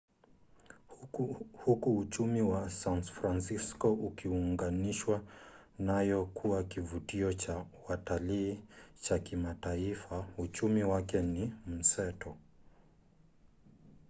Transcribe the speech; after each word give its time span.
huku 1.65 1.97
uchumi 1.99 2.41
wa 2.41 2.69
san 2.69 3.01
francisco 3.01 3.93
ukiunganishwa 3.93 5.21
nayo 5.79 6.25
kuwa 6.25 6.63
kivutio 6.63 7.33
cha 7.33 7.65
watalii 7.89 8.59
cha 9.01 9.19
kimataifa 9.19 10.27
uchumi 10.37 10.83
wake 10.83 11.21
ni 11.21 11.53
mseto 11.67 12.37